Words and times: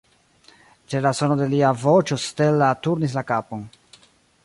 Ĉe 0.93 1.01
la 1.07 1.11
sono 1.19 1.37
de 1.43 1.47
lia 1.53 1.71
voĉo 1.83 2.19
Stella 2.25 2.73
turnis 2.87 3.19
la 3.19 3.29
kapon. 3.33 3.73